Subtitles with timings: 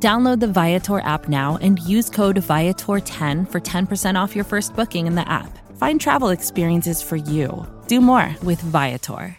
[0.00, 5.08] Download the Viator app now and use code Viator10 for 10% off your first booking
[5.08, 5.58] in the app.
[5.76, 7.66] Find travel experiences for you.
[7.88, 9.36] Do more with Viator.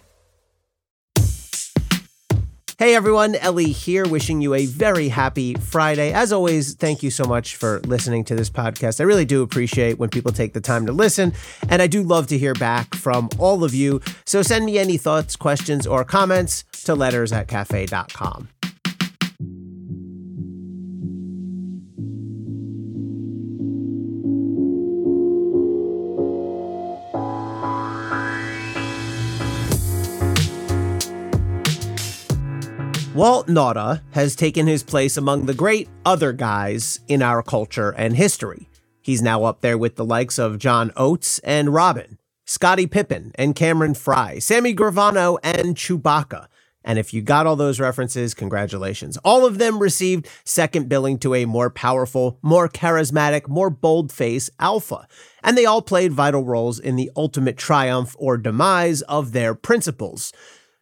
[2.77, 6.14] Hey everyone, Elie here, wishing you a very happy Friday.
[6.14, 9.02] As always, thank you so much for listening to this podcast.
[9.02, 11.34] I really do appreciate when people take the time to listen,
[11.67, 14.00] and I do love to hear back from all of you.
[14.26, 18.48] So send me any thoughts, questions, or comments to letters at cafe.com.
[33.20, 38.16] Walt Nauta has taken his place among the great other guys in our culture and
[38.16, 38.70] history.
[39.02, 43.58] He's now up there with the likes of John Oates and Robin, Scottie Pippen and
[43.58, 46.47] Cameron Frye, Sammy Gravano and Chewbacca.
[46.86, 49.17] And if you got all those references, congratulations.
[49.25, 54.50] All of them received second billing to a more powerful, more charismatic, more bold face,
[54.62, 55.09] Alpha.
[55.44, 60.31] And they all played vital roles in the ultimate triumph or demise of their principals.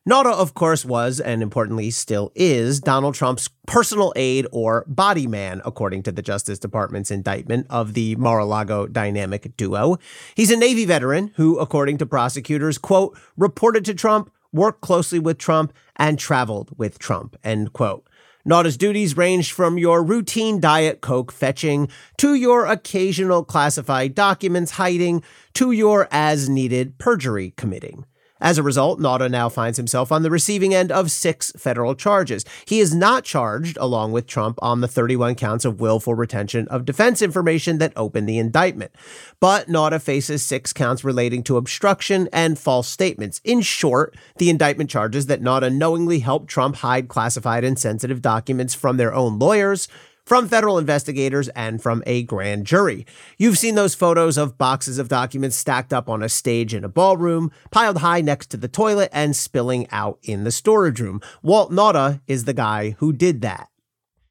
[0.07, 5.61] Nauta, of course, was, and importantly still is, Donald Trump's personal aide or body man,
[5.65, 9.97] according to the Justice Department's indictment of the Mar-a-Lago dynamic duo.
[10.33, 15.37] He's a Navy veteran who, according to prosecutors, quote, reported to Trump, worked closely with
[15.37, 18.07] Trump, and traveled with Trump, end quote.
[18.47, 25.21] Nauta's duties ranged from your routine Diet Coke fetching to your occasional classified documents hiding
[25.55, 28.05] to your as needed perjury committing.
[28.39, 32.45] As a result, Nauta now finds himself on the receiving end of six federal charges.
[32.65, 36.85] He is not charged, along with Trump, on the 31 counts of willful retention of
[36.85, 38.91] defense information that opened the indictment.
[39.39, 43.41] But Nauta faces six counts relating to obstruction and false statements.
[43.43, 48.73] In short, the indictment charges that Nauta knowingly helped Trump hide classified and sensitive documents
[48.73, 49.87] from their own lawyers,
[50.27, 53.05] from federal investigators and from a grand jury.
[53.37, 56.89] You've seen those photos of boxes of documents stacked up on a stage in a
[56.89, 61.21] ballroom, piled high next to the toilet, and spilling out in the storage room.
[61.41, 63.69] Walt Nauta is the guy who did that.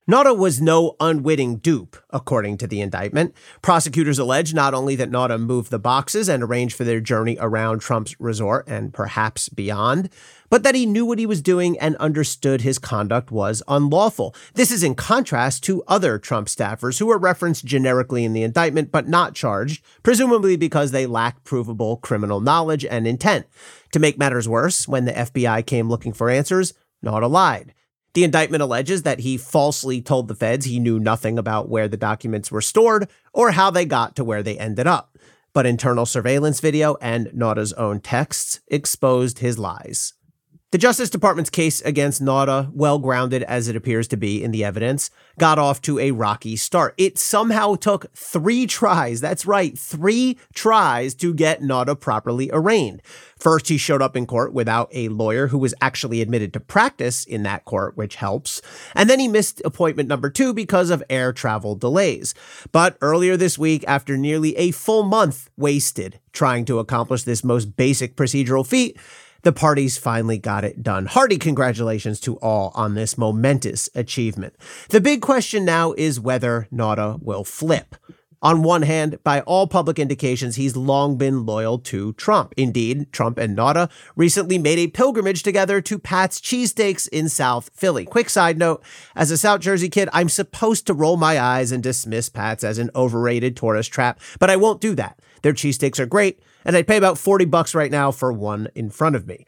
[0.09, 3.35] Nauta was no unwitting dupe, according to the indictment.
[3.61, 7.81] Prosecutors allege not only that Nauta moved the boxes and arranged for their journey around
[7.81, 10.09] Trump's resort and perhaps beyond,
[10.49, 14.33] but that he knew what he was doing and understood his conduct was unlawful.
[14.55, 18.93] This is in contrast to other Trump staffers who were referenced generically in the indictment
[18.93, 23.47] but not charged, presumably because they lacked provable criminal knowledge and intent.
[23.91, 26.75] To make matters worse, when the FBI came looking for answers,
[27.05, 27.75] Nauta lied.
[28.17, 31.99] The indictment alleges that he falsely told the feds he knew nothing about where the
[31.99, 35.19] documents were stored or how they got to where they ended up.
[35.53, 40.15] But internal surveillance video and Nauta's own texts exposed his lies.
[40.73, 44.65] The Justice Department's case against Nauta, well grounded as it appears to be in the
[44.65, 46.93] evidence, got off to a rocky start.
[46.99, 53.01] It somehow took three tries, that's right, three tries to get Nauta properly arraigned.
[53.39, 57.23] First, he showed up in court without a lawyer who was actually admitted to practice
[57.23, 58.61] in that court, which helps.
[58.97, 62.35] And then he missed appointment number two because of air travel delays.
[62.73, 67.77] But earlier this week, after nearly a full month wasted trying to accomplish this most
[67.77, 68.99] basic procedural feat,
[69.47, 71.07] the parties finally got it done.
[71.07, 74.57] Hearty congratulations to all on this momentous achievement.
[74.89, 77.95] The big question now is whether Nauta will flip.
[78.43, 82.55] On one hand, by all public indications, he's long been loyal to Trump.
[82.57, 88.05] Indeed, Trump and Nauta recently made a pilgrimage together to Pat's Cheesesteaks in South Philly.
[88.05, 88.83] Quick side note
[89.15, 92.79] as a South Jersey kid, I'm supposed to roll my eyes and dismiss Pat's as
[92.79, 95.21] an overrated tourist trap, but I won't do that.
[95.47, 98.91] Their cheesesteaks are great, and I'd pay about 40 bucks right now for one in
[98.91, 99.47] front of me.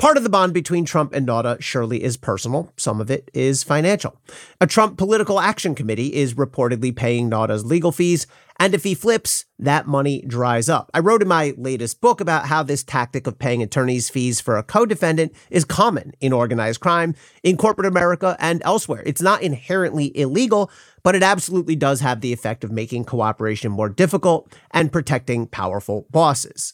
[0.00, 2.72] Part of the bond between Trump and Nauta surely is personal.
[2.78, 4.18] Some of it is financial.
[4.58, 8.26] A Trump political action committee is reportedly paying Nauta's legal fees,
[8.58, 10.90] and if he flips, that money dries up.
[10.94, 14.56] I wrote in my latest book about how this tactic of paying attorney's fees for
[14.56, 19.02] a co-defendant is common in organized crime, in corporate America, and elsewhere.
[19.04, 20.70] It's not inherently illegal,
[21.02, 26.06] but it absolutely does have the effect of making cooperation more difficult and protecting powerful
[26.10, 26.72] bosses.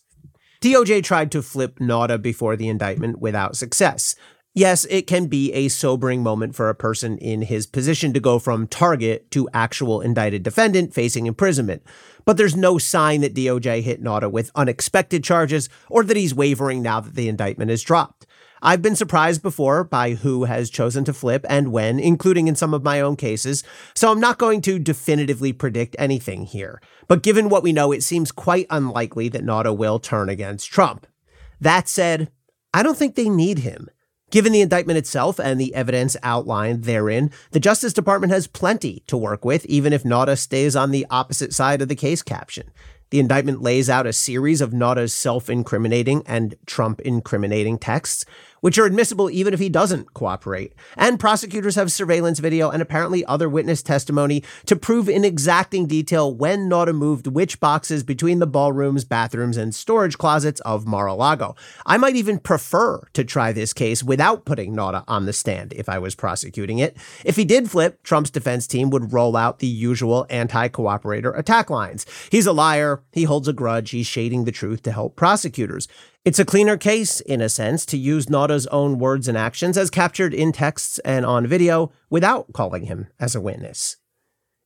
[0.67, 4.17] DOJ tried to flip Nauta before the indictment without success.
[4.53, 8.41] Yes, it can be a sobering moment for a person in his position to go
[8.41, 11.85] from target to actual indicted defendant facing imprisonment.
[12.25, 16.83] but there's no sign that DOJ hit Nauta with unexpected charges or that he's wavering
[16.83, 18.26] now that the indictment is dropped.
[18.63, 22.73] I've been surprised before by who has chosen to flip and when, including in some
[22.73, 23.63] of my own cases,
[23.95, 26.81] so I'm not going to definitively predict anything here.
[27.09, 31.07] But given what we know, it seems quite unlikely that Nauta will turn against Trump.
[31.61, 32.31] That said,
[32.73, 33.89] I don't think they need him.
[34.31, 39.17] Given the indictment itself and the evidence outlined therein, the Justice Department has plenty to
[39.17, 42.73] work with, even if Nauta stays on the opposite side of the case caption.
[43.17, 48.27] The indictment lays out a series of Nauta's self incriminating and Trump incriminating texts,
[48.67, 50.75] which are admissible even if he doesn't cooperate.
[50.97, 56.35] And prosecutors have surveillance video and apparently other witness testimony to prove in exacting detail
[56.35, 61.55] when Nauta moved which boxes between the ballrooms, bathrooms, and storage closets of Mar-a-Lago.
[61.87, 65.89] I might even prefer to try this case without putting Nauta on the stand if
[65.89, 66.97] I was prosecuting it.
[67.25, 72.05] If he did flip, Trump's defense team would roll out the usual anti-cooperator attack lines.
[72.33, 75.87] He's a liar, he holds a grudge, he's shading the truth to help prosecutors.
[76.27, 79.91] It's a cleaner case, in a sense, to use Nauta's own words and actions as
[79.91, 83.99] captured in texts and on video without calling him as a witness.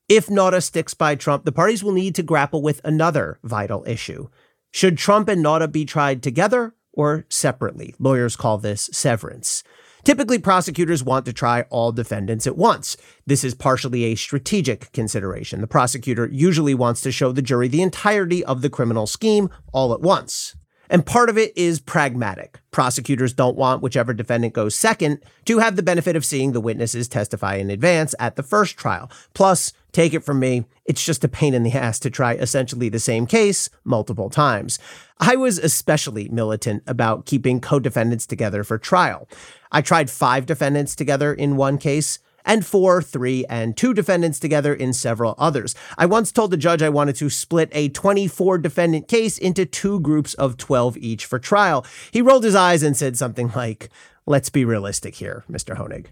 [0.08, 4.30] If Nauta sticks by Trump, the parties will need to grapple with another vital issue.
[4.72, 7.94] Should Trump and Nauta be tried together or separately?
[7.98, 9.62] Lawyers call this severance.
[10.02, 12.96] Typically, prosecutors want to try all defendants at once.
[13.26, 15.60] This is partially a strategic consideration.
[15.60, 19.92] The prosecutor usually wants to show the jury the entirety of the criminal scheme all
[19.92, 20.56] at once.
[20.90, 22.58] And part of it is pragmatic.
[22.72, 27.06] Prosecutors don't want whichever defendant goes second to have the benefit of seeing the witnesses
[27.06, 29.08] testify in advance at the first trial.
[29.32, 32.88] Plus, take it from me, it's just a pain in the ass to try essentially
[32.88, 34.80] the same case multiple times.
[35.20, 39.28] I was especially militant about keeping co defendants together for trial.
[39.70, 42.18] I tried five defendants together in one case
[42.50, 45.76] and four, three, and two defendants together in several others.
[45.96, 50.00] I once told the judge I wanted to split a 24 defendant case into two
[50.00, 51.86] groups of 12 each for trial.
[52.10, 53.88] He rolled his eyes and said something like,
[54.26, 55.76] Let's be realistic here, Mr.
[55.76, 56.06] Honig.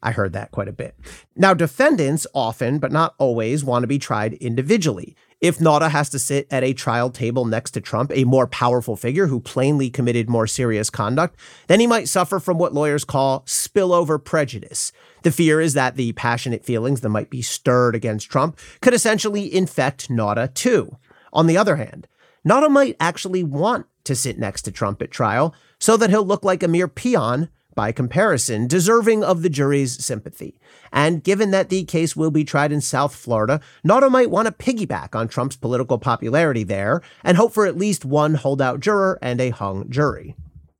[0.00, 0.94] I heard that quite a bit.
[1.34, 5.16] Now, defendants often, but not always, want to be tried individually.
[5.40, 8.94] If Nauta has to sit at a trial table next to Trump, a more powerful
[8.94, 13.40] figure who plainly committed more serious conduct, then he might suffer from what lawyers call
[13.46, 14.92] spillover prejudice.
[15.22, 19.52] The fear is that the passionate feelings that might be stirred against Trump could essentially
[19.54, 20.98] infect Nauta too.
[21.32, 22.06] On the other hand,
[22.46, 26.44] Nauta might actually want to sit next to Trump at trial so that he'll look
[26.44, 30.58] like a mere peon by comparison, deserving of the jury's sympathy.
[30.92, 34.52] And given that the case will be tried in South Florida, Nauta might want to
[34.52, 39.40] piggyback on Trump's political popularity there and hope for at least one holdout juror and
[39.40, 40.34] a hung jury.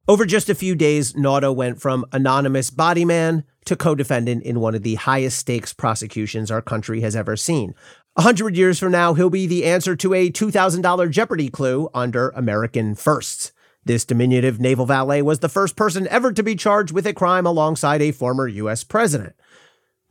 [0.09, 4.59] Over just a few days, Nauta went from anonymous body man to co defendant in
[4.59, 7.75] one of the highest stakes prosecutions our country has ever seen.
[8.17, 12.31] A hundred years from now, he'll be the answer to a $2,000 Jeopardy clue under
[12.31, 13.53] American Firsts.
[13.85, 17.47] This diminutive naval valet was the first person ever to be charged with a crime
[17.47, 18.85] alongside a former U.S.
[18.85, 19.35] president.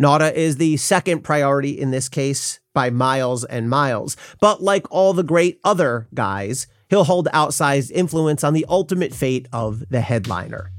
[0.02, 5.14] Nauta is the second priority in this case by miles and miles, but like all
[5.14, 10.72] the great other guys, he'll hold outsized influence on the ultimate fate of the headliner.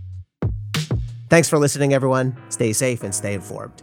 [1.28, 2.36] Thanks for listening, everyone.
[2.48, 3.82] Stay safe and stay informed.